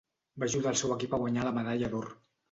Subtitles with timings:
[0.43, 2.09] Va ajudar al seu equip a guanyar la medalla d'or.